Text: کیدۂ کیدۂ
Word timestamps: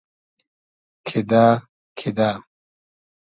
کیدۂ 1.07 1.45
کیدۂ 1.97 2.29